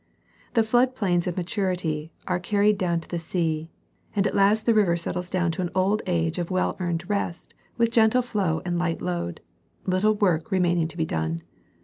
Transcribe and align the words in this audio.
The 0.55 0.63
flood 0.63 0.95
plains 0.95 1.27
of 1.27 1.37
maturity 1.37 2.11
are 2.27 2.39
carried 2.39 2.79
down 2.79 3.01
to 3.01 3.07
the 3.07 3.19
sea, 3.19 3.69
and 4.15 4.25
at 4.25 4.33
last 4.33 4.65
the 4.65 4.73
river 4.73 4.97
settles 4.97 5.29
down 5.29 5.51
to 5.51 5.61
an 5.61 5.69
old 5.75 6.01
age 6.07 6.39
of 6.39 6.49
well 6.49 6.75
earned 6.79 7.07
rest 7.07 7.53
with 7.77 7.91
gentle 7.91 8.23
flow 8.23 8.63
and 8.65 8.79
light 8.79 8.99
load, 8.99 9.41
little 9.85 10.15
work 10.15 10.49
re 10.49 10.57
maining 10.57 10.89
to 10.89 10.97
be 10.97 11.05
done. 11.05 11.43